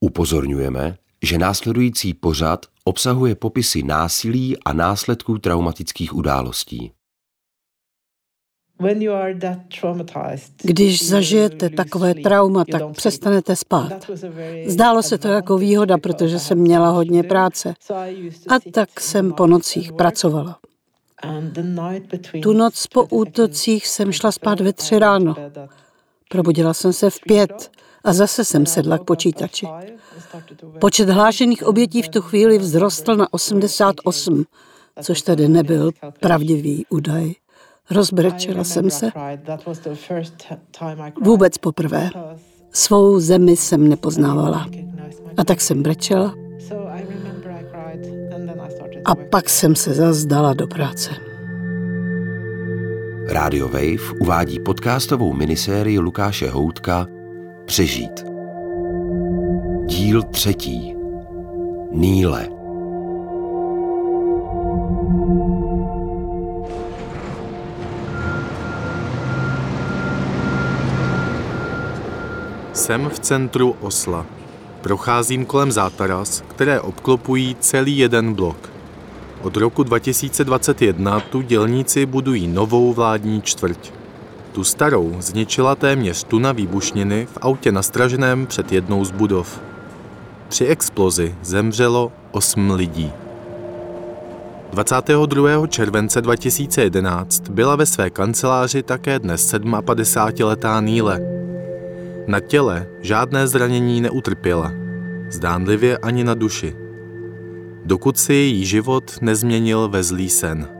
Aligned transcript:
Upozorňujeme, 0.00 0.96
že 1.22 1.38
následující 1.38 2.14
pořad 2.14 2.66
obsahuje 2.84 3.34
popisy 3.34 3.82
násilí 3.82 4.56
a 4.64 4.72
následků 4.72 5.38
traumatických 5.38 6.14
událostí. 6.14 6.92
Když 10.62 11.08
zažijete 11.08 11.70
takové 11.70 12.14
trauma, 12.14 12.64
tak 12.64 12.82
přestanete 12.92 13.56
spát. 13.56 14.10
Zdálo 14.66 15.02
se 15.02 15.18
to 15.18 15.28
jako 15.28 15.58
výhoda, 15.58 15.98
protože 15.98 16.38
jsem 16.38 16.58
měla 16.58 16.90
hodně 16.90 17.22
práce. 17.22 17.74
A 18.48 18.70
tak 18.72 19.00
jsem 19.00 19.32
po 19.32 19.46
nocích 19.46 19.92
pracovala. 19.92 20.58
Tu 22.42 22.52
noc 22.52 22.86
po 22.86 23.04
útocích 23.04 23.86
jsem 23.86 24.12
šla 24.12 24.32
spát 24.32 24.60
ve 24.60 24.72
tři 24.72 24.98
ráno. 24.98 25.34
Probudila 26.28 26.74
jsem 26.74 26.92
se 26.92 27.10
v 27.10 27.18
pět 27.26 27.70
a 28.04 28.12
zase 28.12 28.44
jsem 28.44 28.66
sedla 28.66 28.98
k 28.98 29.04
počítači. 29.04 29.66
Počet 30.80 31.08
hlášených 31.08 31.62
obětí 31.62 32.02
v 32.02 32.08
tu 32.08 32.22
chvíli 32.22 32.58
vzrostl 32.58 33.16
na 33.16 33.32
88, 33.32 34.44
což 35.02 35.22
tedy 35.22 35.48
nebyl 35.48 35.90
pravdivý 36.20 36.86
údaj. 36.88 37.32
Rozbrečela 37.90 38.64
jsem 38.64 38.90
se. 38.90 39.10
Vůbec 41.22 41.58
poprvé. 41.58 42.10
Svou 42.72 43.20
zemi 43.20 43.56
jsem 43.56 43.88
nepoznávala. 43.88 44.66
A 45.36 45.44
tak 45.44 45.60
jsem 45.60 45.82
brečela. 45.82 46.34
A 49.04 49.14
pak 49.14 49.48
jsem 49.48 49.76
se 49.76 49.94
zazdala 49.94 50.54
do 50.54 50.66
práce. 50.66 51.10
Radio 53.28 53.68
Wave 53.68 54.18
uvádí 54.20 54.60
podcastovou 54.60 55.32
minisérii 55.32 55.98
Lukáše 55.98 56.50
Houtka 56.50 57.06
Přežít. 57.68 58.24
Díl 59.86 60.22
třetí. 60.22 60.94
Níle. 61.92 62.48
Jsem 72.72 73.08
v 73.08 73.18
centru 73.18 73.76
Osla. 73.80 74.26
Procházím 74.80 75.44
kolem 75.44 75.72
zátaras, 75.72 76.40
které 76.40 76.80
obklopují 76.80 77.56
celý 77.60 77.98
jeden 77.98 78.34
blok. 78.34 78.70
Od 79.42 79.56
roku 79.56 79.82
2021 79.82 81.20
tu 81.20 81.40
dělníci 81.42 82.06
budují 82.06 82.46
novou 82.46 82.92
vládní 82.92 83.42
čtvrť. 83.42 83.97
Tu 84.58 84.64
starou 84.64 85.16
zničila 85.20 85.74
téměř 85.74 86.24
tuna 86.24 86.52
výbušniny 86.52 87.26
v 87.26 87.38
autě 87.40 87.72
nastraženém 87.72 88.46
před 88.46 88.72
jednou 88.72 89.04
z 89.04 89.10
budov. 89.10 89.60
Při 90.48 90.64
explozi 90.64 91.34
zemřelo 91.42 92.12
8 92.30 92.70
lidí. 92.70 93.12
22. 94.70 95.66
července 95.66 96.22
2011 96.22 97.48
byla 97.48 97.76
ve 97.76 97.86
své 97.86 98.10
kanceláři 98.10 98.82
také 98.82 99.18
dnes 99.18 99.54
57-letá 99.54 100.84
Níle. 100.84 101.20
Na 102.26 102.40
těle 102.40 102.86
žádné 103.00 103.46
zranění 103.46 104.00
neutrpěla, 104.00 104.72
zdánlivě 105.30 105.98
ani 105.98 106.24
na 106.24 106.34
duši. 106.34 106.76
Dokud 107.84 108.18
si 108.18 108.32
její 108.32 108.64
život 108.64 109.18
nezměnil 109.20 109.88
ve 109.88 110.02
zlý 110.02 110.28
sen. 110.28 110.77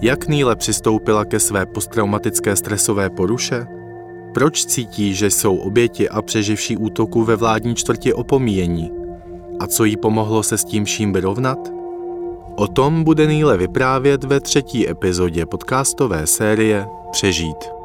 Jak 0.00 0.28
Níle 0.28 0.56
přistoupila 0.56 1.24
ke 1.24 1.40
své 1.40 1.66
posttraumatické 1.66 2.56
stresové 2.56 3.10
poruše? 3.10 3.66
Proč 4.34 4.64
cítí, 4.64 5.14
že 5.14 5.30
jsou 5.30 5.56
oběti 5.56 6.08
a 6.08 6.22
přeživší 6.22 6.76
útoku 6.76 7.24
ve 7.24 7.36
vládní 7.36 7.74
čtvrti 7.74 8.12
opomíjení? 8.12 8.92
A 9.60 9.66
co 9.66 9.84
jí 9.84 9.96
pomohlo 9.96 10.42
se 10.42 10.58
s 10.58 10.64
tím 10.64 10.84
vším 10.84 11.12
vyrovnat? 11.12 11.58
O 12.56 12.66
tom 12.66 13.04
bude 13.04 13.26
Níle 13.26 13.56
vyprávět 13.56 14.24
ve 14.24 14.40
třetí 14.40 14.88
epizodě 14.88 15.46
podcastové 15.46 16.26
série 16.26 16.86
Přežít. 17.10 17.77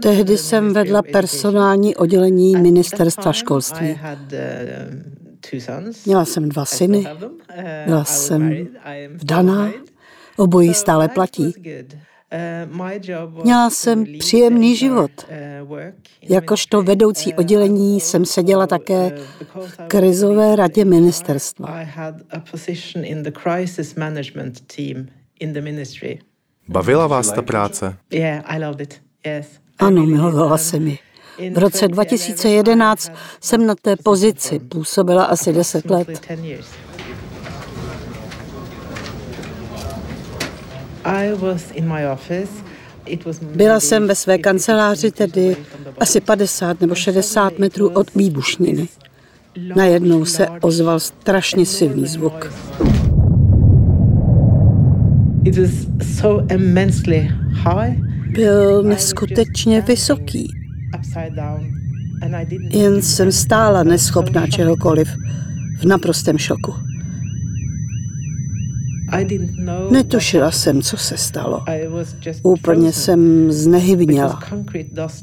Tehdy 0.00 0.38
jsem 0.38 0.72
vedla 0.72 1.02
personální 1.02 1.96
oddělení 1.96 2.56
ministerstva 2.56 3.32
školství. 3.32 3.90
Uh, 3.90 3.98
Měla 6.06 6.24
jsem 6.24 6.48
dva 6.48 6.64
syny, 6.64 6.98
uh, 6.98 7.04
byla 7.86 8.04
jsem 8.04 8.66
vdaná, 9.14 9.72
obojí 10.36 10.74
stále 10.74 11.08
platí. 11.08 11.54
Uh, 13.36 13.42
Měla 13.44 13.70
jsem 13.70 14.04
příjemný 14.18 14.76
život. 14.76 15.10
Jakožto 16.28 16.82
vedoucí 16.82 17.34
oddělení 17.34 18.00
jsem 18.00 18.24
seděla 18.24 18.66
také 18.66 19.18
v 19.54 19.80
krizové 19.88 20.56
radě 20.56 20.84
ministerstva. 20.84 21.68
Bavila 26.68 27.06
vás 27.06 27.32
ta 27.32 27.42
práce? 27.42 27.96
Ano, 29.78 30.06
milovala 30.06 30.58
se 30.58 30.78
mi. 30.78 30.98
V 31.52 31.58
roce 31.58 31.88
2011 31.88 33.12
jsem 33.40 33.66
na 33.66 33.74
té 33.74 33.96
pozici 33.96 34.58
působila 34.58 35.24
asi 35.24 35.52
10 35.52 35.90
let. 35.90 36.08
Byla 43.42 43.80
jsem 43.80 44.06
ve 44.06 44.14
své 44.14 44.38
kanceláři, 44.38 45.10
tedy 45.10 45.56
asi 46.00 46.20
50 46.20 46.80
nebo 46.80 46.94
60 46.94 47.58
metrů 47.58 47.88
od 47.88 48.14
výbušniny. 48.14 48.88
Najednou 49.76 50.24
se 50.24 50.48
ozval 50.60 51.00
strašně 51.00 51.66
silný 51.66 52.06
zvuk. 52.06 52.52
Byl 58.30 58.82
neskutečně 58.82 59.80
vysoký. 59.80 60.48
Jen 62.70 63.02
jsem 63.02 63.32
stála 63.32 63.82
neschopná 63.82 64.46
čehokoliv, 64.46 65.08
v 65.78 65.84
naprostém 65.84 66.38
šoku. 66.38 66.74
Netušila 69.90 70.50
jsem, 70.50 70.82
co 70.82 70.96
se 70.96 71.16
stalo. 71.16 71.64
Úplně 72.42 72.92
jsem 72.92 73.52
znehybněla. 73.52 74.40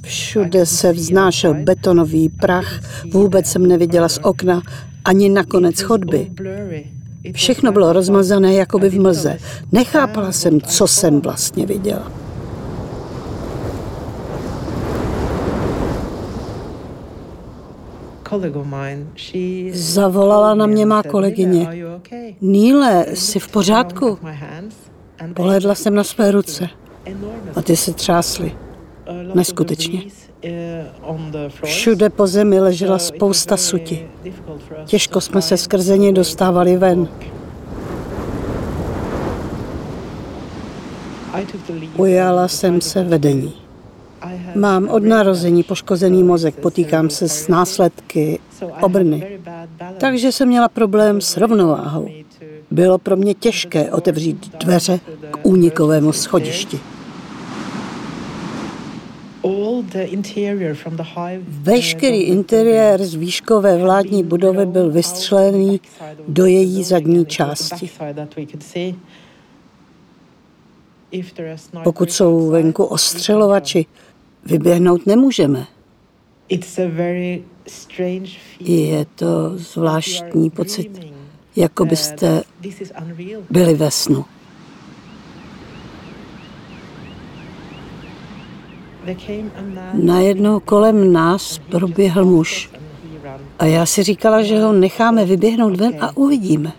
Všude 0.01 0.65
se 0.65 0.93
vznášel 0.93 1.53
betonový 1.53 2.29
prach, 2.29 2.79
vůbec 3.11 3.47
jsem 3.47 3.67
neviděla 3.67 4.09
z 4.09 4.19
okna 4.23 4.61
ani 5.05 5.29
na 5.29 5.43
konec 5.43 5.81
chodby. 5.81 6.31
Všechno 7.31 7.71
bylo 7.71 7.93
rozmazané 7.93 8.53
jako 8.53 8.79
by 8.79 8.89
v 8.89 8.99
mlze. 8.99 9.37
Nechápala 9.71 10.31
jsem, 10.31 10.61
co 10.61 10.87
jsem 10.87 11.21
vlastně 11.21 11.65
viděla. 11.65 12.11
Zavolala 19.71 20.53
na 20.53 20.65
mě 20.65 20.85
má 20.85 21.03
kolegyně. 21.03 21.67
Níle, 22.41 23.05
jsi 23.13 23.39
v 23.39 23.47
pořádku? 23.47 24.19
Pohledla 25.33 25.75
jsem 25.75 25.95
na 25.95 26.03
své 26.03 26.31
ruce 26.31 26.69
a 27.55 27.61
ty 27.61 27.75
se 27.75 27.93
třásly. 27.93 28.55
Neskutečně. 29.33 30.01
Všude 31.63 32.09
po 32.09 32.27
zemi 32.27 32.59
ležela 32.59 32.99
spousta 32.99 33.57
suti. 33.57 34.07
Těžko 34.85 35.21
jsme 35.21 35.41
se 35.41 35.57
skrze 35.57 35.97
ně 35.97 36.11
dostávali 36.11 36.77
ven. 36.77 37.07
Ujala 41.97 42.47
jsem 42.47 42.81
se 42.81 43.03
vedení. 43.03 43.53
Mám 44.55 44.89
od 44.89 45.03
narození 45.03 45.63
poškozený 45.63 46.23
mozek, 46.23 46.55
potýkám 46.55 47.09
se 47.09 47.29
s 47.29 47.47
následky 47.47 48.39
obrny. 48.81 49.39
Takže 49.97 50.31
jsem 50.31 50.47
měla 50.47 50.69
problém 50.69 51.21
s 51.21 51.37
rovnováhou. 51.37 52.07
Bylo 52.71 52.97
pro 52.97 53.15
mě 53.15 53.33
těžké 53.33 53.91
otevřít 53.91 54.55
dveře 54.57 54.99
k 55.31 55.37
únikovému 55.43 56.11
schodišti. 56.11 56.79
Veškerý 61.47 62.21
interiér 62.21 63.03
z 63.03 63.15
výškové 63.15 63.77
vládní 63.77 64.23
budovy 64.23 64.65
byl 64.65 64.91
vystřelený 64.91 65.81
do 66.27 66.45
její 66.45 66.83
zadní 66.83 67.25
části. 67.25 67.89
Pokud 71.83 72.11
jsou 72.11 72.49
venku 72.49 72.83
ostřelovači, 72.83 73.85
vyběhnout 74.45 75.05
nemůžeme. 75.05 75.67
Je 78.59 79.05
to 79.15 79.57
zvláštní 79.57 80.49
pocit, 80.49 80.99
jako 81.55 81.85
byste 81.85 82.43
byli 83.49 83.73
ve 83.73 83.91
snu. 83.91 84.25
Najednou 89.93 90.59
kolem 90.59 91.13
nás 91.13 91.59
proběhl 91.69 92.25
muž. 92.25 92.69
A 93.59 93.65
já 93.65 93.85
si 93.85 94.03
říkala, 94.03 94.43
že 94.43 94.61
ho 94.61 94.73
necháme 94.73 95.25
vyběhnout 95.25 95.75
ven 95.75 95.93
a 95.99 96.17
uvidíme. 96.17 96.71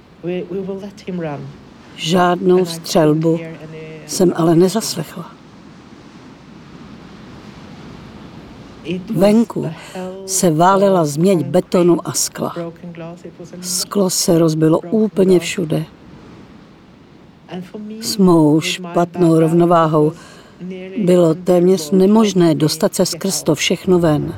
Žádnou 1.97 2.65
střelbu 2.65 3.41
jsem 4.07 4.33
ale 4.37 4.55
nezaslechla. 4.55 5.31
Venku 9.15 9.71
se 10.27 10.51
válela 10.51 11.05
změť 11.05 11.47
betonu 11.47 12.09
a 12.09 12.13
skla. 12.13 12.55
Sklo 13.61 14.11
se 14.11 14.39
rozbilo 14.39 14.81
úplně 14.81 15.39
všude. 15.39 15.85
S 18.01 18.17
mou 18.17 18.61
špatnou 18.61 19.41
rovnováhou 19.41 20.13
bylo 21.05 21.35
téměř 21.35 21.91
nemožné 21.91 22.55
dostat 22.55 22.95
se 22.95 23.07
skrz 23.07 23.43
to 23.43 23.55
všechno 23.55 23.99
ven. 23.99 24.35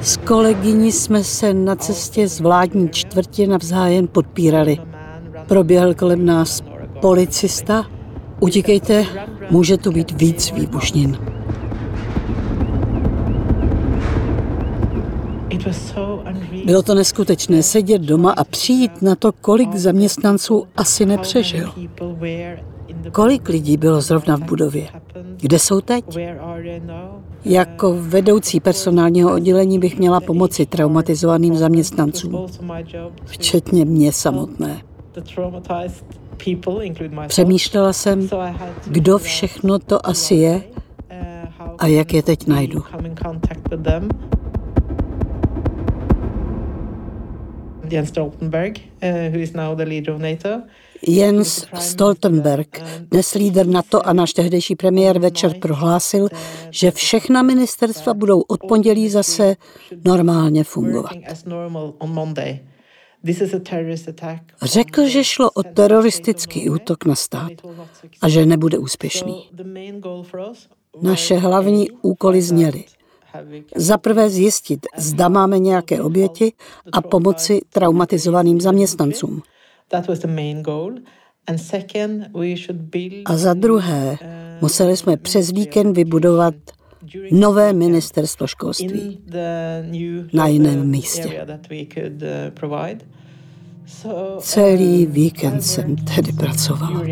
S 0.00 0.16
kolegyní 0.16 0.92
jsme 0.92 1.24
se 1.24 1.54
na 1.54 1.76
cestě 1.76 2.28
z 2.28 2.40
vládní 2.40 2.88
čtvrtě 2.88 3.46
navzájem 3.46 4.06
podpírali. 4.06 4.78
Proběhl 5.46 5.94
kolem 5.94 6.26
nás 6.26 6.62
policista. 7.00 7.86
Utíkejte, 8.40 9.06
může 9.50 9.76
tu 9.76 9.92
být 9.92 10.10
víc 10.10 10.52
výbušnin. 10.52 11.18
Bylo 16.64 16.82
to 16.82 16.94
neskutečné 16.94 17.62
sedět 17.62 18.02
doma 18.02 18.32
a 18.32 18.44
přijít 18.44 19.02
na 19.02 19.14
to, 19.14 19.32
kolik 19.32 19.74
zaměstnanců 19.74 20.66
asi 20.76 21.06
nepřežil. 21.06 21.72
Kolik 23.12 23.48
lidí 23.48 23.76
bylo 23.76 24.00
zrovna 24.00 24.36
v 24.36 24.40
budově? 24.40 24.88
Kde 25.36 25.58
jsou 25.58 25.80
teď? 25.80 26.04
Jako 27.44 27.94
vedoucí 28.00 28.60
personálního 28.60 29.34
oddělení 29.34 29.78
bych 29.78 29.98
měla 29.98 30.20
pomoci 30.20 30.66
traumatizovaným 30.66 31.56
zaměstnancům, 31.56 32.46
včetně 33.24 33.84
mě 33.84 34.12
samotné. 34.12 34.82
Přemýšlela 37.26 37.92
jsem, 37.92 38.28
kdo 38.86 39.18
všechno 39.18 39.78
to 39.78 40.06
asi 40.06 40.34
je 40.34 40.62
a 41.78 41.86
jak 41.86 42.14
je 42.14 42.22
teď 42.22 42.46
najdu. 42.46 42.82
Jens 47.90 48.08
Stoltenberg, 48.08 48.78
uh, 49.02 49.32
who 49.32 49.38
is 49.38 49.52
now 49.52 49.74
the 49.74 49.84
leader 49.84 50.14
of 50.14 50.20
NATO. 50.20 50.62
Jens 51.06 51.66
Stoltenberg, 51.80 52.82
dnes 53.10 53.34
lídr 53.34 53.66
NATO 53.66 54.06
a 54.06 54.12
náš 54.12 54.32
tehdejší 54.32 54.76
premiér 54.76 55.18
večer 55.18 55.58
prohlásil, 55.58 56.28
že 56.70 56.90
všechna 56.90 57.42
ministerstva 57.42 58.14
budou 58.14 58.40
od 58.40 58.60
pondělí 58.68 59.08
zase 59.08 59.56
normálně 60.04 60.64
fungovat. 60.64 61.12
Řekl, 64.62 65.08
že 65.08 65.24
šlo 65.24 65.50
o 65.50 65.62
teroristický 65.62 66.70
útok 66.70 67.04
na 67.04 67.14
stát 67.14 67.52
a 68.20 68.28
že 68.28 68.46
nebude 68.46 68.78
úspěšný. 68.78 69.50
Naše 71.02 71.34
hlavní 71.34 71.90
úkoly 71.90 72.42
zněly 72.42 72.84
za 73.76 73.98
prvé 73.98 74.30
zjistit, 74.30 74.86
zda 74.96 75.28
máme 75.28 75.58
nějaké 75.58 76.02
oběti 76.02 76.52
a 76.92 77.00
pomoci 77.00 77.60
traumatizovaným 77.70 78.60
zaměstnancům. 78.60 79.42
A 83.24 83.36
za 83.36 83.54
druhé, 83.54 84.18
museli 84.60 84.96
jsme 84.96 85.16
přes 85.16 85.52
víkend 85.52 85.92
vybudovat 85.92 86.54
nové 87.32 87.72
ministerstvo 87.72 88.46
školství 88.46 89.20
na 90.32 90.46
jiném 90.46 90.88
místě. 90.90 91.46
Celý 94.38 95.06
víkend 95.06 95.60
jsem 95.60 95.96
tedy 95.96 96.32
pracovala. 96.32 97.02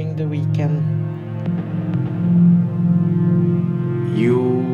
You 4.14 4.69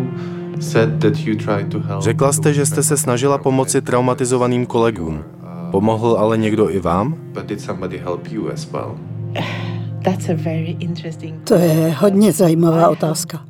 Řekla 1.99 2.33
jste, 2.33 2.53
že 2.55 2.67
jste 2.67 2.83
se 2.83 2.97
snažila 2.97 3.39
pomoci 3.39 3.83
traumatizovaným 3.83 4.67
kolegům. 4.67 5.25
Pomohl 5.75 6.17
ale 6.19 6.39
někdo 6.39 6.71
i 6.71 6.81
vám? 6.81 7.17
To 11.45 11.55
je 11.55 11.95
hodně 11.99 12.33
zajímavá 12.33 12.89
otázka. 12.89 13.41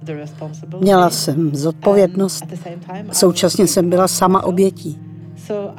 Měla 0.81 1.11
jsem 1.11 1.55
zodpovědnost, 1.55 2.45
současně 3.13 3.67
jsem 3.67 3.91
byla 3.91 4.09
sama 4.09 4.45
obětí. 4.45 4.99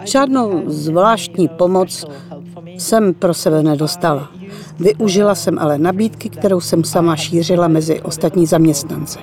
Žádnou 0.04 0.64
zvláštní 0.68 1.48
pomoc 1.48 2.06
jsem 2.78 3.14
pro 3.14 3.34
sebe 3.34 3.64
nedostala. 3.64 4.32
Využila 4.80 5.36
jsem 5.36 5.60
ale 5.60 5.78
nabídky, 5.78 6.30
kterou 6.30 6.62
jsem 6.62 6.84
sama 6.84 7.16
šířila 7.16 7.68
mezi 7.68 8.02
ostatní 8.02 8.46
zaměstnance. 8.46 9.20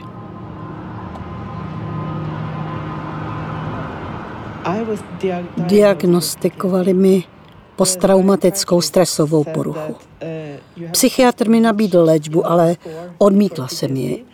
Diagnostikovali 5.57 6.95
mi 6.95 7.25
posttraumatickou 7.77 8.81
stresovou 8.81 9.45
poruchu. 9.45 9.97
Psychiatr 10.91 11.49
mi 11.49 11.61
nabídl 11.61 12.05
léčbu, 12.05 12.47
ale 12.47 12.77
odmítla 13.19 13.69
jsem 13.69 13.97
ji. 13.97 14.25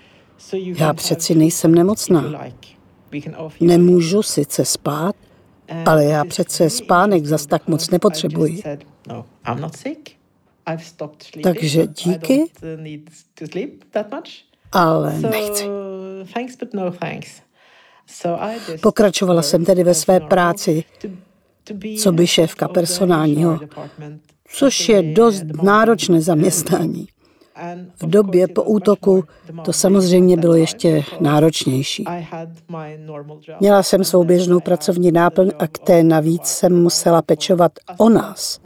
Já 0.54 0.94
přeci 0.94 1.34
nejsem 1.34 1.74
nemocná. 1.74 2.24
Nemůžu 3.60 4.22
sice 4.22 4.64
spát, 4.64 5.16
ale 5.86 6.04
já 6.04 6.24
přece 6.24 6.70
spánek 6.70 7.26
zas 7.26 7.46
tak 7.46 7.68
moc 7.68 7.90
nepotřebuji. 7.90 8.62
Takže 11.42 11.86
díky, 11.86 12.44
ale 14.72 15.18
nechci. 15.18 15.64
Pokračovala 18.80 19.42
jsem 19.42 19.64
tedy 19.64 19.84
ve 19.84 19.94
své 19.94 20.20
práci, 20.20 20.84
co 21.98 22.12
by 22.12 22.26
šéfka 22.26 22.68
personálního, 22.68 23.58
což 24.48 24.88
je 24.88 25.02
dost 25.02 25.44
náročné 25.62 26.20
zaměstnání. 26.20 27.08
V 28.02 28.06
době 28.06 28.48
po 28.48 28.62
útoku 28.62 29.24
to 29.64 29.72
samozřejmě 29.72 30.36
bylo 30.36 30.54
ještě 30.54 31.04
náročnější. 31.20 32.04
Měla 33.60 33.82
jsem 33.82 34.04
svou 34.04 34.24
běžnou 34.24 34.60
pracovní 34.60 35.12
náplň 35.12 35.50
a 35.58 35.66
k 35.66 35.78
té 35.78 36.02
navíc 36.02 36.46
jsem 36.46 36.82
musela 36.82 37.22
pečovat 37.22 37.72
o 37.96 38.08
nás, 38.08 38.60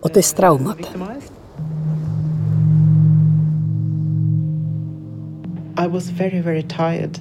o 0.00 0.08
ty 0.08 0.22
s 0.22 0.32
traumatem. 0.32 1.08
I 5.76 5.88
was 5.88 6.10
very, 6.10 6.40
very 6.40 6.62
tired. 6.62 7.20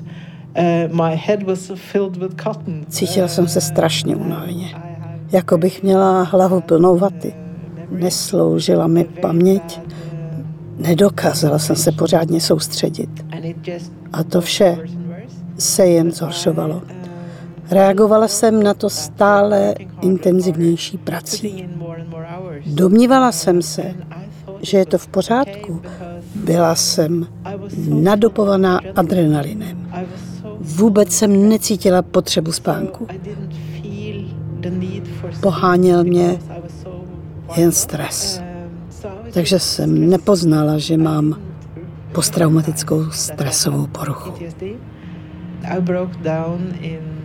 Cítila 2.89 3.27
jsem 3.27 3.47
se 3.47 3.61
strašně 3.61 4.15
unaveně, 4.15 4.75
jako 5.31 5.57
bych 5.57 5.83
měla 5.83 6.23
hlavu 6.23 6.61
plnou 6.61 6.97
vaty. 6.97 7.33
Nesloužila 7.91 8.87
mi 8.87 9.03
paměť, 9.03 9.81
nedokázala 10.77 11.59
jsem 11.59 11.75
se 11.75 11.91
pořádně 11.91 12.41
soustředit. 12.41 13.09
A 14.13 14.23
to 14.23 14.41
vše 14.41 14.77
se 15.57 15.85
jen 15.85 16.11
zhoršovalo. 16.11 16.81
Reagovala 17.71 18.27
jsem 18.27 18.63
na 18.63 18.73
to 18.73 18.89
stále 18.89 19.75
intenzivnější 20.01 20.97
prací. 20.97 21.69
Domnívala 22.65 23.31
jsem 23.31 23.61
se, 23.61 23.95
že 24.61 24.77
je 24.77 24.85
to 24.85 24.97
v 24.97 25.07
pořádku. 25.07 25.81
Byla 26.35 26.75
jsem 26.75 27.27
nadopovaná 27.89 28.79
adrenalinem. 28.95 29.80
Vůbec 30.81 31.11
jsem 31.11 31.49
necítila 31.49 32.01
potřebu 32.01 32.51
spánku. 32.51 33.07
Poháněl 35.41 36.03
mě 36.03 36.39
jen 37.57 37.71
stres. 37.71 38.41
Takže 39.33 39.59
jsem 39.59 40.09
nepoznala, 40.09 40.77
že 40.77 40.97
mám 40.97 41.35
posttraumatickou 42.11 43.11
stresovou 43.11 43.87
poruchu. 43.87 44.33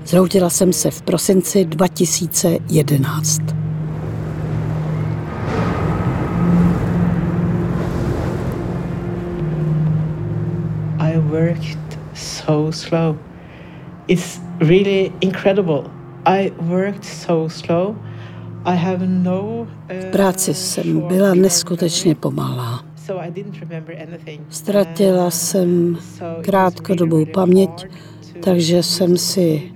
Zhroutila 0.06 0.50
jsem 0.50 0.72
se 0.72 0.90
v 0.90 1.02
prosinci 1.02 1.64
2011. 1.64 3.40
I 10.98 11.18
worked 11.18 11.98
so 12.14 12.72
slow. 12.72 13.16
It's 14.08 14.40
really 14.60 15.12
incredible. 15.20 15.90
I 16.24 16.52
worked 16.60 17.04
so 17.04 17.48
slow. 17.48 17.96
I 18.64 18.76
have 18.76 19.06
no, 19.06 19.42
uh, 19.42 19.66
v 20.00 20.04
práci 20.10 20.54
jsem 20.54 21.00
byla 21.00 21.34
neskutečně 21.34 22.14
pomalá. 22.14 22.84
Ztratila 24.50 25.30
jsem 25.30 25.98
krátkodobou 26.42 27.26
paměť 27.26 27.86
takže 28.40 28.82
jsem 28.82 29.16
si 29.16 29.72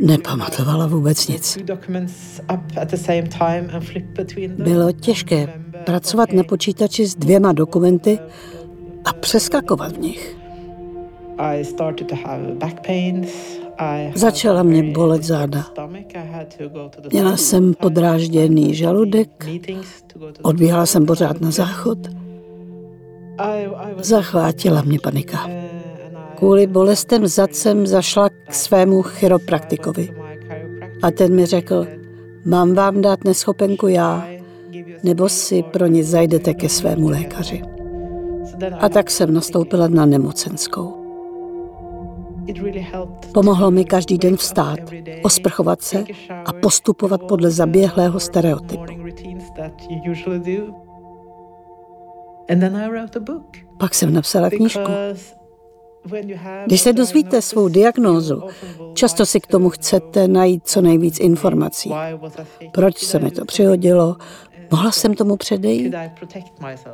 nepamatovala 0.00 0.86
vůbec 0.86 1.28
nic. 1.28 1.58
Bylo 4.48 4.92
těžké 4.92 5.60
pracovat 5.84 6.32
na 6.32 6.42
počítači 6.42 7.06
s 7.06 7.14
dvěma 7.14 7.52
dokumenty 7.52 8.18
a 9.04 9.12
přeskakovat 9.12 9.92
v 9.92 9.98
nich. 9.98 10.36
Začala 14.14 14.62
mě 14.62 14.82
bolet 14.82 15.22
záda. 15.22 15.64
Měla 17.12 17.36
jsem 17.36 17.74
podrážděný 17.74 18.74
žaludek, 18.74 19.46
odbíhala 20.42 20.86
jsem 20.86 21.06
pořád 21.06 21.40
na 21.40 21.50
záchod. 21.50 21.98
Zachvátila 23.98 24.82
mě 24.82 24.98
panika. 25.02 25.50
Kvůli 26.36 26.66
bolestem 26.66 27.26
zad 27.26 27.54
jsem 27.54 27.86
zašla 27.86 28.28
k 28.28 28.54
svému 28.54 29.02
chiropraktikovi. 29.02 30.08
A 31.02 31.10
ten 31.10 31.34
mi 31.34 31.46
řekl, 31.46 31.86
mám 32.44 32.74
vám 32.74 33.02
dát 33.02 33.24
neschopenku 33.24 33.88
já, 33.88 34.28
nebo 35.02 35.28
si 35.28 35.62
pro 35.62 35.86
ně 35.86 36.04
zajdete 36.04 36.54
ke 36.54 36.68
svému 36.68 37.08
lékaři. 37.08 37.62
A 38.80 38.88
tak 38.88 39.10
jsem 39.10 39.34
nastoupila 39.34 39.88
na 39.88 40.06
nemocenskou. 40.06 40.97
Pomohlo 43.34 43.70
mi 43.70 43.84
každý 43.84 44.18
den 44.18 44.36
vstát, 44.36 44.78
osprchovat 45.22 45.82
se 45.82 46.04
a 46.44 46.52
postupovat 46.52 47.22
podle 47.22 47.50
zaběhlého 47.50 48.20
stereotypu. 48.20 48.84
Pak 53.78 53.94
jsem 53.94 54.12
napsala 54.12 54.50
knížku. 54.50 54.92
Když 56.66 56.80
se 56.80 56.92
dozvíte 56.92 57.42
svou 57.42 57.68
diagnózu, 57.68 58.42
často 58.94 59.26
si 59.26 59.40
k 59.40 59.46
tomu 59.46 59.70
chcete 59.70 60.28
najít 60.28 60.62
co 60.66 60.80
nejvíc 60.80 61.20
informací. 61.20 61.92
Proč 62.72 62.98
se 62.98 63.18
mi 63.18 63.30
to 63.30 63.44
přihodilo? 63.44 64.16
Mohla 64.70 64.92
jsem 64.92 65.14
tomu 65.14 65.36
předejít? 65.36 65.94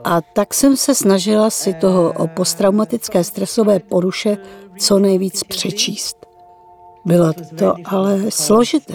A 0.05 0.21
tak 0.21 0.55
jsem 0.55 0.77
se 0.77 0.95
snažila 0.95 1.51
si 1.51 1.75
toho 1.75 2.13
o 2.13 2.27
posttraumatické 2.27 3.25
stresové 3.25 3.79
poruše 3.79 4.39
co 4.79 4.99
nejvíc 4.99 5.45
přečíst. 5.45 6.17
Bylo 7.05 7.33
to 7.59 7.75
ale 7.85 8.31
složité. 8.31 8.95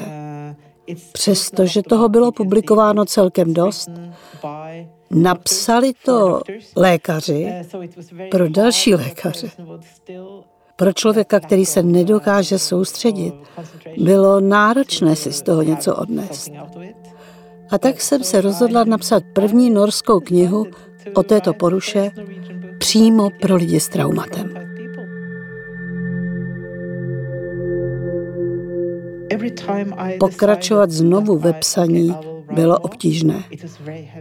Přestože 1.14 1.84
toho 1.84 2.10
bylo 2.10 2.32
publikováno 2.32 3.06
celkem 3.06 3.54
dost, 3.54 3.90
napsali 5.12 5.92
to 6.06 6.42
lékaři 6.76 7.54
pro 8.32 8.50
další 8.50 8.96
lékaře. 8.96 9.50
Pro 10.76 10.94
člověka, 10.94 11.40
který 11.40 11.66
se 11.66 11.84
nedokáže 11.84 12.60
soustředit, 12.60 13.34
bylo 13.98 14.40
náročné 14.40 15.16
si 15.16 15.34
z 15.34 15.42
toho 15.42 15.62
něco 15.62 15.96
odnést. 15.96 16.52
A 17.70 17.78
tak 17.78 18.02
jsem 18.02 18.24
se 18.24 18.42
rozhodla 18.42 18.84
napsat 18.84 19.24
první 19.34 19.70
norskou 19.70 20.20
knihu 20.20 20.66
o 21.14 21.24
této 21.24 21.54
poruše 21.54 22.12
přímo 22.78 23.30
pro 23.42 23.56
lidi 23.56 23.80
s 23.80 23.90
traumatem. 23.90 24.69
Pokračovat 30.20 30.92
znovu 30.92 31.38
ve 31.38 31.54
psaní 31.54 32.16
bylo 32.54 32.80
obtížné. 32.80 33.44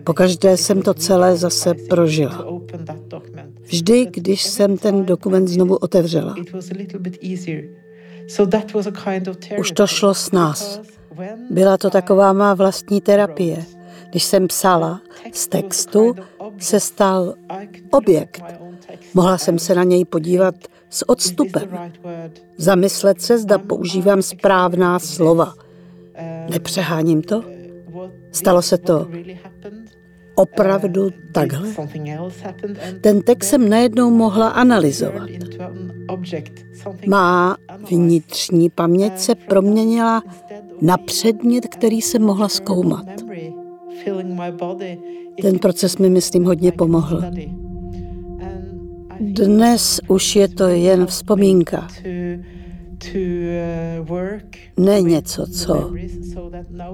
Pokaždé 0.05 0.57
jsem 0.57 0.83
to 0.83 0.95
celé 0.95 1.37
zase 1.37 1.75
prožila. 1.75 2.47
Vždy, 3.63 4.07
když 4.11 4.43
jsem 4.43 4.77
ten 4.77 5.05
dokument 5.05 5.49
znovu 5.49 5.77
otevřela. 5.77 6.35
Už 9.59 9.73
to 9.73 9.87
šlo 9.87 10.15
s 10.15 10.33
nás. 10.33 10.81
Byla 11.51 11.77
to 11.77 11.91
taková 11.91 12.33
má 12.33 12.55
vlastní 12.55 13.01
terapie. 13.01 13.65
Když 14.11 14.25
jsem 14.25 14.49
psala, 14.49 15.01
z 15.33 15.49
textu 15.49 16.15
se 16.59 16.81
stal 16.81 17.35
objekt. 17.91 18.43
Mohla 19.15 19.39
jsem 19.39 19.59
se 19.59 19.75
na 19.75 19.85
něj 19.85 20.05
podívat 20.05 20.55
s 20.91 21.09
odstupem. 21.09 21.93
Zamyslet 22.57 23.21
se, 23.21 23.39
zda 23.39 23.59
používám 23.59 24.23
správná 24.23 24.99
slova. 24.99 25.55
Nepřeháním 26.51 27.23
to? 27.23 27.45
Stalo 28.33 28.63
se 28.63 28.79
to 28.79 29.09
opravdu 30.35 31.11
takhle? 31.33 31.69
Ten 33.01 33.23
text 33.23 33.49
jsem 33.49 33.69
najednou 33.69 34.11
mohla 34.11 34.49
analyzovat. 34.49 35.29
Má 37.07 37.57
vnitřní 37.91 38.71
paměť 38.71 39.19
se 39.19 39.35
proměnila 39.35 40.23
na 40.81 40.97
předmět, 40.97 41.67
který 41.67 42.03
jsem 42.03 42.23
mohla 42.23 42.49
zkoumat. 42.49 43.07
Ten 45.43 45.59
proces 45.59 45.99
mi, 45.99 46.11
myslím, 46.11 46.45
hodně 46.45 46.73
pomohl. 46.73 47.23
Dnes 49.21 50.01
už 50.09 50.37
je 50.37 50.49
to 50.49 50.69
jen 50.69 51.07
vzpomínka. 51.07 51.89
Ne 54.77 55.03
něco, 55.03 55.47
co 55.47 55.93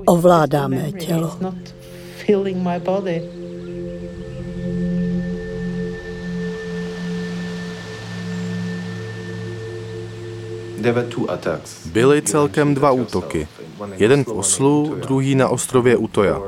ovládá 0.07 0.69
mé 0.69 0.93
tělo. 0.93 1.39
Byly 11.93 12.23
celkem 12.23 12.75
dva 12.75 12.91
útoky. 12.91 13.49
Jeden 13.97 14.25
v 14.25 14.29
Oslu, 14.29 14.95
druhý 15.03 15.35
na 15.35 15.49
ostrově 15.49 15.97
Utoja. 15.97 16.41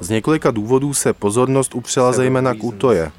Z 0.00 0.08
několika 0.08 0.50
důvodů 0.50 0.94
se 0.94 1.12
pozornost 1.12 1.74
upřela 1.74 2.12
zejména 2.12 2.54
k 2.54 2.64
Utoje. 2.64 3.12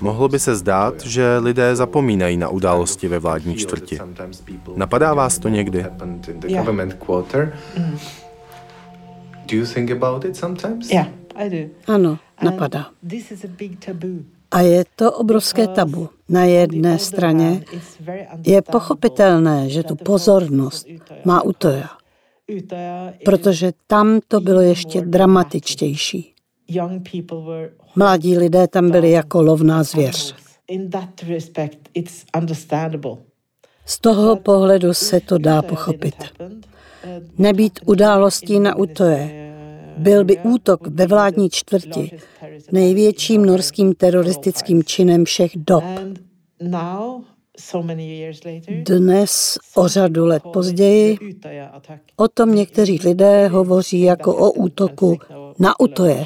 Mohlo 0.00 0.28
by 0.28 0.38
se 0.38 0.56
zdát, 0.56 1.02
že 1.02 1.38
lidé 1.38 1.76
zapomínají 1.76 2.36
na 2.36 2.48
události 2.48 3.08
ve 3.08 3.18
vládní 3.18 3.56
čtvrti. 3.56 3.98
Napadá 4.76 5.14
vás 5.14 5.38
to 5.38 5.48
někdy? 5.48 5.86
Ano, 11.86 12.18
napadá. 12.42 12.86
A 14.50 14.60
je 14.60 14.84
to 14.96 15.12
obrovské 15.12 15.66
tabu. 15.66 16.08
Na 16.28 16.44
jedné 16.44 16.98
straně 16.98 17.64
je 18.46 18.62
pochopitelné, 18.62 19.68
že 19.68 19.82
tu 19.82 19.96
pozornost 19.96 20.86
má 21.24 21.42
Utoja, 21.42 21.88
protože 23.24 23.72
tam 23.86 24.20
to 24.28 24.40
bylo 24.40 24.60
ještě 24.60 25.00
dramatičtější. 25.00 26.34
Mladí 27.96 28.38
lidé 28.38 28.68
tam 28.68 28.90
byli 28.90 29.10
jako 29.10 29.42
lovná 29.42 29.82
zvěř. 29.82 30.34
Z 33.86 34.00
toho 34.00 34.36
pohledu 34.36 34.94
se 34.94 35.20
to 35.20 35.38
dá 35.38 35.62
pochopit. 35.62 36.14
Nebýt 37.38 37.80
událostí 37.86 38.60
na 38.60 38.76
Utoje, 38.76 39.54
byl 39.98 40.24
by 40.24 40.38
útok 40.38 40.86
ve 40.86 41.06
vládní 41.06 41.50
čtvrti 41.50 42.18
největším 42.72 43.46
norským 43.46 43.94
teroristickým 43.94 44.84
činem 44.84 45.24
všech 45.24 45.50
dob. 45.54 45.84
Dnes, 48.84 49.58
o 49.76 49.88
řadu 49.88 50.26
let 50.26 50.42
později, 50.52 51.18
o 52.16 52.28
tom 52.28 52.54
někteří 52.54 52.98
lidé 53.04 53.48
hovoří 53.48 54.00
jako 54.00 54.36
o 54.36 54.52
útoku 54.52 55.18
na 55.58 55.80
Utoje. 55.80 56.24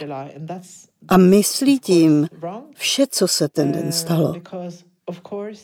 A 1.08 1.16
myslí 1.16 1.78
tím 1.78 2.28
vše, 2.74 3.06
co 3.10 3.28
se 3.28 3.48
ten 3.48 3.72
den 3.72 3.92
stalo. 3.92 4.34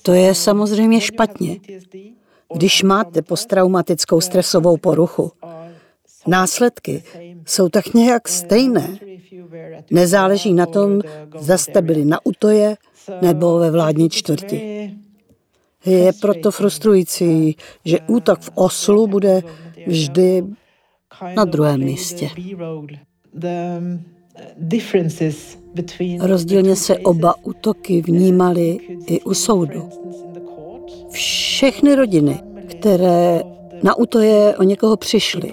To 0.03 0.13
je 0.13 0.35
samozřejmě 0.35 1.01
špatně. 1.01 1.61
Když 2.55 2.83
máte 2.83 3.23
posttraumatickou 3.23 4.21
stresovou 4.21 4.77
poruchu, 4.77 5.33
následky 6.27 7.03
jsou 7.47 7.69
tak 7.69 7.95
nějak 7.95 8.29
stejné. 8.29 8.99
Nezáleží 9.91 10.53
na 10.53 10.67
tom, 10.67 11.01
zda 11.39 11.59
jste 11.59 11.83
byli 11.83 12.05
na 12.05 12.27
Utoje 12.27 12.77
nebo 13.23 13.59
ve 13.59 13.71
vládní 13.71 14.11
čtvrti. 14.11 14.91
Je 15.87 16.13
proto 16.21 16.51
frustrující, 16.51 17.57
že 17.85 17.99
útok 18.07 18.41
v 18.41 18.51
Oslu 18.55 19.07
bude 19.07 19.43
vždy 19.87 20.45
na 21.37 21.45
druhém 21.45 21.81
místě. 21.81 22.31
Rozdílně 26.21 26.77
se 26.77 26.99
oba 26.99 27.35
útoky 27.43 28.03
vnímaly 28.03 28.79
i 29.07 29.21
u 29.21 29.35
soudu. 29.35 29.89
Všechny 31.11 31.95
rodiny, 31.95 32.41
které 32.67 33.43
na 33.83 33.99
útoje 33.99 34.57
o 34.57 34.63
někoho 34.63 34.97
přišli, 34.97 35.53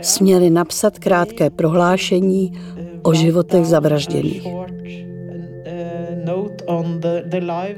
směli 0.00 0.50
napsat 0.50 0.98
krátké 0.98 1.50
prohlášení 1.50 2.52
o 3.02 3.14
životech 3.14 3.64
zavražděných. 3.66 4.46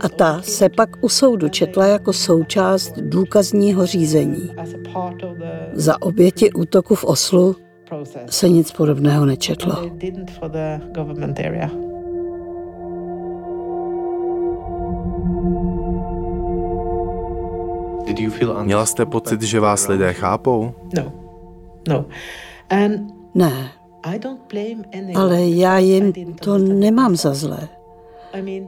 A 0.01 0.09
ta 0.09 0.43
se 0.43 0.69
pak 0.69 0.91
u 1.01 1.09
soudu 1.09 1.49
četla 1.49 1.87
jako 1.87 2.13
součást 2.13 2.93
důkazního 2.99 3.87
řízení. 3.87 4.51
Za 5.73 6.03
oběti 6.03 6.53
útoku 6.53 6.95
v 6.95 7.05
Oslu 7.05 7.57
se 8.31 8.49
nic 8.49 8.73
podobného 8.73 9.27
nečetlo. 9.27 9.91
Měla 18.63 18.87
jste 18.87 19.07
pocit, 19.07 19.43
že 19.43 19.61
vás 19.61 19.89
lidé 19.89 20.13
chápou? 20.13 20.75
No. 20.97 21.13
No. 21.89 22.05
Ne. 23.35 23.71
Ale 25.15 25.43
já 25.43 25.79
jim 25.79 26.13
to 26.35 26.59
nemám 26.59 27.17
za 27.17 27.35
zlé. 27.35 27.69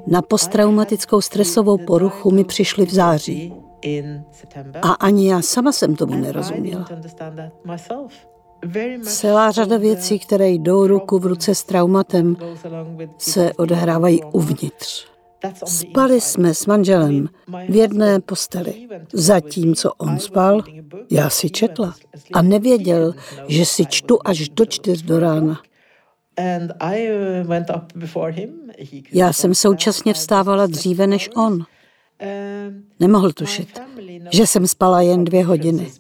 Na 0.06 0.22
posttraumatickou 0.22 1.20
stresovou 1.20 1.78
poruchu 1.78 2.30
mi 2.30 2.44
přišli 2.44 2.86
v 2.86 2.94
září. 2.94 3.54
A 4.82 4.92
ani 4.92 5.30
já 5.30 5.42
sama 5.42 5.72
jsem 5.72 5.96
tomu 5.96 6.14
nerozuměla. 6.14 6.86
Celá 9.02 9.50
řada 9.50 9.76
věcí, 9.76 10.18
které 10.18 10.48
jdou 10.48 10.86
ruku 10.86 11.18
v 11.18 11.26
ruce 11.26 11.54
s 11.54 11.64
traumatem, 11.64 12.36
se 13.18 13.52
odehrávají 13.52 14.22
uvnitř. 14.32 15.06
Spali 15.64 16.20
jsme 16.20 16.54
s 16.54 16.66
manželem 16.66 17.28
v 17.68 17.76
jedné 17.76 18.20
posteli. 18.20 18.88
Zatímco 19.12 19.92
on 19.98 20.18
spal, 20.18 20.62
já 21.10 21.30
si 21.30 21.50
četla 21.50 21.94
a 22.32 22.42
nevěděl, 22.42 23.14
že 23.48 23.66
si 23.66 23.86
čtu 23.86 24.18
až 24.24 24.48
do 24.48 24.66
čtyř 24.66 25.02
do 25.02 25.20
rána. 25.20 25.60
Já 29.12 29.32
jsem 29.32 29.54
současně 29.54 30.14
vstávala 30.14 30.66
dříve 30.66 31.06
než 31.06 31.30
on. 31.36 31.64
Nemohl 33.00 33.32
tušit, 33.32 33.80
že 34.32 34.46
jsem 34.46 34.66
spala 34.66 35.00
jen 35.00 35.24
dvě 35.24 35.44
hodiny. 35.44 35.90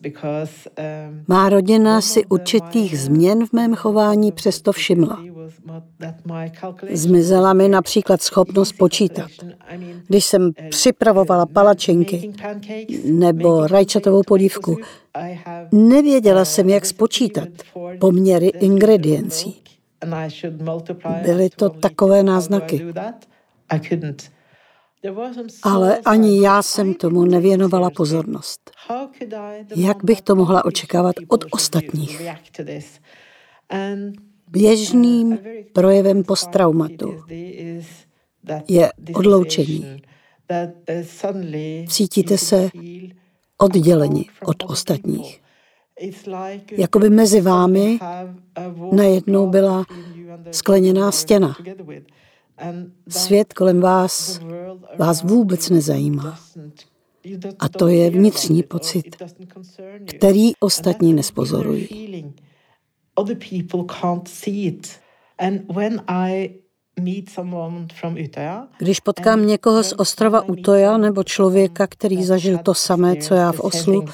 Má 1.28 1.48
rodina 1.48 2.00
si 2.00 2.24
určitých 2.24 2.98
změn 2.98 3.46
v 3.46 3.52
mém 3.52 3.74
chování 3.74 4.32
přesto 4.32 4.72
všimla. 4.72 5.22
Zmizela 6.90 7.52
mi 7.52 7.68
například 7.68 8.22
schopnost 8.22 8.72
počítat. 8.72 9.30
Když 10.08 10.24
jsem 10.24 10.52
připravovala 10.70 11.46
palačinky 11.46 12.32
nebo 13.04 13.66
rajčatovou 13.66 14.22
polívku, 14.22 14.78
nevěděla 15.72 16.44
jsem, 16.44 16.68
jak 16.68 16.86
spočítat 16.86 17.48
poměry 18.00 18.46
ingrediencí. 18.46 19.62
Byly 21.22 21.50
to 21.50 21.68
takové 21.68 22.22
náznaky. 22.22 22.86
Ale 25.62 25.98
ani 26.04 26.42
já 26.42 26.62
jsem 26.62 26.94
tomu 26.94 27.24
nevěnovala 27.24 27.90
pozornost. 27.90 28.70
Jak 29.76 30.04
bych 30.04 30.22
to 30.22 30.34
mohla 30.34 30.64
očekávat 30.64 31.16
od 31.28 31.44
ostatních? 31.50 32.22
Běžným 34.48 35.38
projevem 35.72 36.24
posttraumatu 36.24 37.24
je 38.68 38.92
odloučení. 39.14 40.02
Cítíte 41.88 42.38
se 42.38 42.70
odděleni 43.58 44.24
od 44.44 44.56
ostatních. 44.66 45.42
Jakoby 46.70 47.10
mezi 47.10 47.40
vámi 47.40 47.98
najednou 48.92 49.50
byla 49.50 49.84
skleněná 50.50 51.12
stěna. 51.12 51.54
Svět 53.08 53.52
kolem 53.52 53.80
vás 53.80 54.40
vás 54.98 55.22
vůbec 55.22 55.70
nezajímá. 55.70 56.38
A 57.58 57.68
to 57.68 57.88
je 57.88 58.10
vnitřní 58.10 58.62
pocit, 58.62 59.16
který 60.04 60.52
ostatní 60.60 61.12
nespozorují. 61.12 61.88
Když 68.78 69.00
potkám 69.00 69.46
někoho 69.46 69.82
z 69.84 69.94
ostrova 69.96 70.42
Utoja 70.42 70.96
nebo 70.96 71.24
člověka, 71.24 71.86
který 71.86 72.24
zažil 72.24 72.58
to 72.58 72.74
samé, 72.74 73.16
co 73.16 73.34
já 73.34 73.52
v 73.52 73.60
Oslu, 73.60 74.04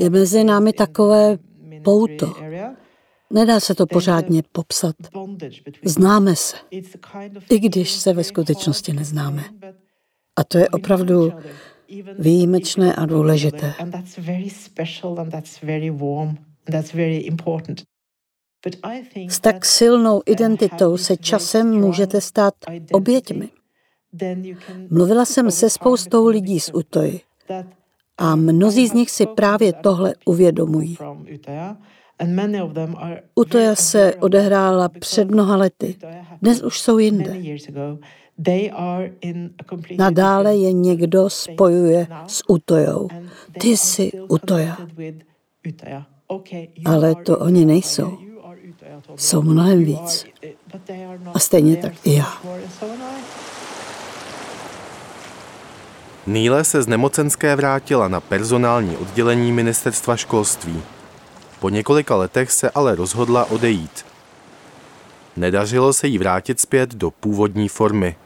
je 0.00 0.10
mezi 0.10 0.44
námi 0.44 0.72
takové 0.72 1.38
pouto, 1.84 2.34
Nedá 3.30 3.60
se 3.60 3.74
to 3.74 3.86
pořádně 3.86 4.42
popsat. 4.52 4.96
Známe 5.84 6.36
se, 6.36 6.56
i 7.50 7.58
když 7.58 7.90
se 7.90 8.12
ve 8.12 8.24
skutečnosti 8.24 8.92
neznáme. 8.92 9.44
A 10.36 10.44
to 10.44 10.58
je 10.58 10.68
opravdu 10.68 11.32
výjimečné 12.18 12.94
a 12.94 13.06
důležité. 13.06 13.74
S 19.28 19.40
tak 19.40 19.64
silnou 19.64 20.22
identitou 20.26 20.96
se 20.96 21.16
časem 21.16 21.80
můžete 21.80 22.20
stát 22.20 22.54
oběťmi. 22.92 23.48
Mluvila 24.90 25.24
jsem 25.24 25.50
se 25.50 25.70
spoustou 25.70 26.28
lidí 26.28 26.60
z 26.60 26.70
Utoji 26.74 27.20
a 28.18 28.36
mnozí 28.36 28.88
z 28.88 28.92
nich 28.92 29.10
si 29.10 29.26
právě 29.26 29.72
tohle 29.72 30.14
uvědomují. 30.24 30.96
Utoja 33.34 33.74
se 33.74 34.14
odehrála 34.14 34.88
před 34.88 35.30
mnoha 35.30 35.56
lety. 35.56 35.96
Dnes 36.42 36.62
už 36.62 36.80
jsou 36.80 36.98
jinde. 36.98 37.36
Nadále 39.98 40.56
je 40.56 40.72
někdo 40.72 41.30
spojuje 41.30 42.06
s 42.26 42.42
Utojou. 42.48 43.08
Ty 43.60 43.68
jsi 43.68 44.12
Utoja. 44.28 44.76
Ale 46.84 47.14
to 47.14 47.38
oni 47.38 47.64
nejsou. 47.64 48.18
Jsou 49.16 49.42
mnohem 49.42 49.84
víc. 49.84 50.26
A 51.34 51.38
stejně 51.38 51.76
tak 51.76 51.92
i 52.04 52.14
já. 52.14 52.26
Nýle 56.26 56.64
se 56.64 56.82
z 56.82 56.86
nemocenské 56.86 57.56
vrátila 57.56 58.08
na 58.08 58.20
personální 58.20 58.96
oddělení 58.96 59.52
ministerstva 59.52 60.16
školství. 60.16 60.82
Po 61.64 61.68
několika 61.68 62.16
letech 62.16 62.52
se 62.52 62.70
ale 62.70 62.94
rozhodla 62.94 63.50
odejít. 63.50 64.06
Nedařilo 65.36 65.92
se 65.92 66.06
jí 66.06 66.18
vrátit 66.18 66.60
zpět 66.60 66.94
do 66.94 67.10
původní 67.10 67.68
formy. 67.68 68.16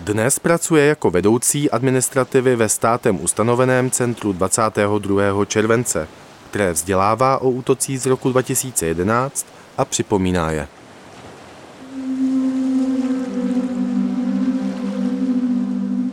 Dnes 0.00 0.38
pracuje 0.38 0.86
jako 0.86 1.10
vedoucí 1.10 1.70
administrativy 1.70 2.56
ve 2.56 2.68
státem 2.68 3.24
ustanoveném 3.24 3.90
centru 3.90 4.32
22. 4.32 5.44
července, 5.44 6.08
které 6.50 6.72
vzdělává 6.72 7.38
o 7.38 7.50
útocích 7.50 8.00
z 8.00 8.06
roku 8.06 8.30
2011 8.30 9.46
a 9.78 9.84
připomíná 9.84 10.50
je. 10.50 10.68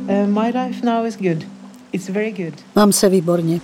Uh, 0.07 0.29
Mám 2.75 2.91
se 2.91 3.09
výborně. 3.09 3.61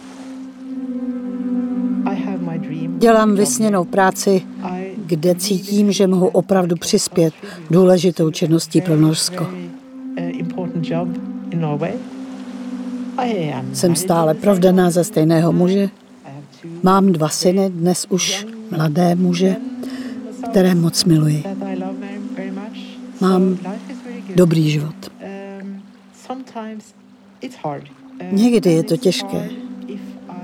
Dělám 2.97 3.35
vysněnou 3.35 3.85
práci, 3.85 4.41
kde 5.05 5.35
cítím, 5.35 5.91
že 5.91 6.07
mohu 6.07 6.27
opravdu 6.27 6.75
přispět 6.75 7.33
důležitou 7.71 8.31
činností 8.31 8.81
pro 8.81 8.95
Norsko. 8.95 9.47
Jsem 13.73 13.95
stále 13.95 14.33
provdaná 14.33 14.89
za 14.89 15.03
stejného 15.03 15.53
muže. 15.53 15.89
Mám 16.83 17.11
dva 17.11 17.29
syny, 17.29 17.69
dnes 17.69 18.05
už 18.09 18.47
mladé 18.71 19.15
muže, 19.15 19.55
které 20.49 20.75
moc 20.75 21.03
miluji. 21.05 21.43
Mám 23.21 23.57
dobrý 24.35 24.69
život. 24.69 24.95
Někdy 28.31 28.71
je 28.71 28.83
to 28.83 28.97
těžké, 28.97 29.49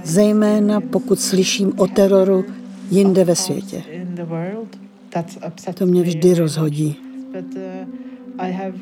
zejména 0.03 0.81
pokud 0.81 1.19
slyším 1.19 1.73
o 1.77 1.87
teroru 1.87 2.45
jinde 2.91 3.25
ve 3.25 3.35
světě. 3.35 3.83
To 5.73 5.85
mě 5.85 6.01
vždy 6.03 6.33
rozhodí. 6.33 6.95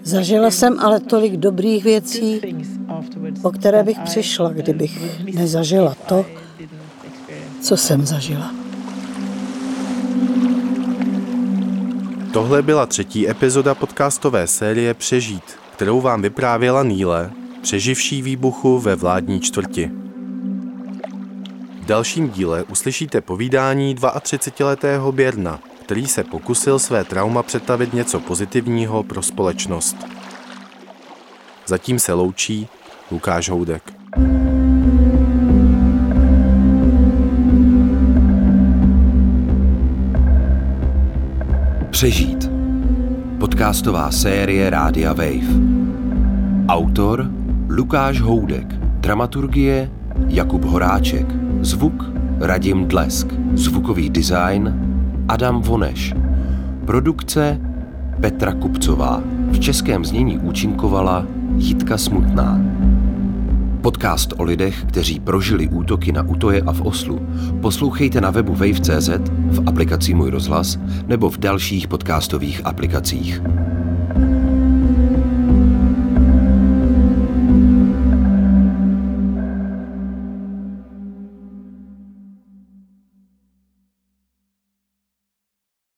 Zažila 0.03 0.51
jsem 0.51 0.79
ale 0.79 0.99
tolik 0.99 1.34
dobrých 1.38 1.84
věcí, 1.84 2.41
o 3.41 3.51
které 3.51 3.84
bych 3.84 3.99
přišla, 3.99 4.49
kdybych 4.49 5.23
nezažila 5.34 5.95
to, 6.07 6.25
co 7.62 7.77
jsem 7.77 8.05
zažila. 8.05 8.51
Tohle 12.34 12.62
byla 12.62 12.86
třetí 12.86 13.29
epizoda 13.29 13.75
podcastové 13.75 14.47
série 14.47 14.93
Přežít, 14.93 15.43
kterou 15.75 16.01
vám 16.01 16.21
vyprávěla 16.21 16.84
Níle, 16.84 17.31
přeživší 17.62 18.21
výbuchu 18.21 18.79
ve 18.79 18.95
vládní 18.95 19.39
čtvrti. 19.39 20.01
V 21.82 21.86
dalším 21.86 22.30
díle 22.30 22.63
uslyšíte 22.63 23.22
povídání 23.22 23.96
32-letého 23.96 25.12
Běrna, 25.12 25.60
který 25.86 26.08
se 26.08 26.24
pokusil 26.24 26.80
své 26.80 27.04
trauma 27.04 27.44
přetavit 27.44 27.94
něco 27.94 28.20
pozitivního 28.20 29.04
pro 29.04 29.22
společnost. 29.22 29.98
Zatím 31.67 32.00
se 32.00 32.13
loučí 32.13 32.67
Lukáš 33.12 33.50
Houdek. 33.50 33.94
Přežít. 41.89 42.52
Podcastová 43.39 44.12
série 44.12 44.70
Rádia 44.70 45.13
Wave. 45.13 45.72
Autor 46.67 47.32
Lukáš 47.70 48.22
Houdek. 48.22 48.67
Dramaturgie 48.82 50.01
Jakub 50.28 50.65
Horáček. 50.65 51.26
Zvuk 51.62 52.12
Radim 52.39 52.88
Dlesk. 52.88 53.28
Zvukový 53.54 54.10
design 54.10 54.74
Adam 55.28 55.62
Voneš. 55.62 56.13
Produkce 56.86 57.62
Petra 58.21 58.54
Kupcová. 58.54 59.24
V 59.52 59.60
českém 59.60 60.06
znění 60.06 60.39
účinkovala 60.39 61.26
Jitka 61.56 61.97
Smutná. 61.97 62.62
Podcast 63.82 64.34
o 64.38 64.43
lidech, 64.43 64.86
kteří 64.86 65.19
prožili 65.19 65.67
útoky 65.67 66.12
na 66.12 66.24
Utoje 66.24 66.62
a 66.62 66.74
v 66.74 66.82
Oslu, 66.82 67.28
poslouchejte 67.62 68.21
na 68.21 68.30
webu 68.30 68.54
wave.cz, 68.54 69.10
v 69.52 69.63
aplikaci 69.65 70.13
Můj 70.13 70.30
rozhlas 70.30 70.80
nebo 71.08 71.30
v 71.30 71.38
dalších 71.38 71.88
podcastových 71.88 72.62
aplikacích. 72.65 73.41